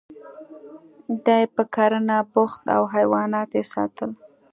دی 1.25 1.43
په 1.55 1.63
کرنه 1.75 2.17
بوخت 2.33 2.61
و 2.65 2.69
او 2.77 2.83
حیوانات 2.95 3.49
یې 3.57 3.63
ساتل 3.73 4.11